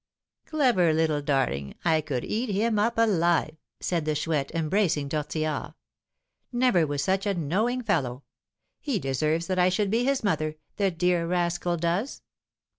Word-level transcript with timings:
"Clever 0.47 0.93
little 0.93 1.21
darling 1.21 1.75
I 1.85 2.01
could 2.01 2.25
eat 2.25 2.49
him 2.49 2.79
up 2.79 2.97
alive!" 2.97 3.55
said 3.79 4.05
the 4.05 4.15
Chouette, 4.15 4.49
embracing 4.55 5.09
Tortillard. 5.09 5.75
"Never 6.51 6.87
was 6.87 7.03
such 7.03 7.27
a 7.27 7.35
knowing 7.35 7.83
fellow. 7.83 8.23
He 8.79 8.97
deserves 8.97 9.45
that 9.45 9.59
I 9.59 9.69
should 9.69 9.91
be 9.91 10.03
his 10.03 10.23
mother, 10.23 10.55
the 10.77 10.89
dear 10.89 11.27
rascal 11.27 11.77
does." 11.77 12.23